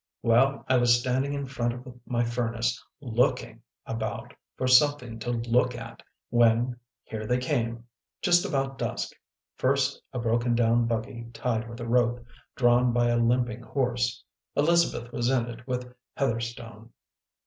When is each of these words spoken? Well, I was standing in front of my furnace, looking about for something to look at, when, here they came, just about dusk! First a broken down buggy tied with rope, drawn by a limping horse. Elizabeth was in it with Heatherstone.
Well, 0.23 0.65
I 0.67 0.77
was 0.77 0.99
standing 0.99 1.33
in 1.35 1.45
front 1.45 1.73
of 1.73 1.99
my 2.07 2.23
furnace, 2.23 2.83
looking 3.01 3.61
about 3.85 4.33
for 4.57 4.65
something 4.65 5.19
to 5.19 5.29
look 5.29 5.75
at, 5.75 6.01
when, 6.31 6.79
here 7.03 7.27
they 7.27 7.37
came, 7.37 7.83
just 8.19 8.43
about 8.43 8.79
dusk! 8.79 9.11
First 9.57 10.01
a 10.11 10.17
broken 10.17 10.55
down 10.55 10.87
buggy 10.87 11.29
tied 11.35 11.69
with 11.69 11.79
rope, 11.81 12.25
drawn 12.55 12.91
by 12.91 13.09
a 13.09 13.17
limping 13.17 13.61
horse. 13.61 14.23
Elizabeth 14.55 15.11
was 15.13 15.29
in 15.29 15.45
it 15.47 15.67
with 15.67 15.93
Heatherstone. 16.17 16.89